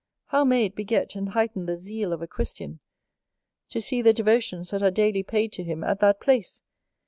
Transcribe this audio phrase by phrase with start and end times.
[0.29, 2.79] How may it beget and heighten the zeal of a Christian,
[3.69, 6.59] to see the devotions that are daily paid to him at that place!